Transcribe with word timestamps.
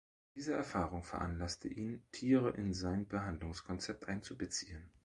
Diese 0.33 0.55
Erfahrung 0.55 1.03
veranlasste 1.03 1.67
ihn, 1.67 2.01
Tiere 2.11 2.49
in 2.57 2.73
sein 2.73 3.07
Behandlungskonzept 3.07 4.07
einzubeziehen. 4.07 4.89